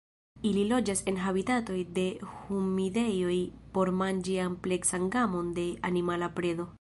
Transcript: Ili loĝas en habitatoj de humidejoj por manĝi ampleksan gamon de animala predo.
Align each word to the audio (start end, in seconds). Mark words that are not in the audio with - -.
Ili 0.51 0.61
loĝas 0.69 1.01
en 1.11 1.19
habitatoj 1.25 1.77
de 1.97 2.05
humidejoj 2.37 3.37
por 3.75 3.93
manĝi 4.01 4.39
ampleksan 4.49 5.09
gamon 5.17 5.57
de 5.61 5.71
animala 5.91 6.35
predo. 6.41 6.67